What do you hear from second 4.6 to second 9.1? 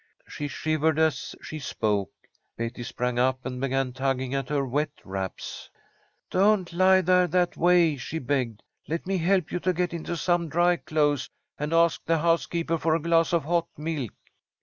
wet wraps. "Don't lie there that way," she begged. "Let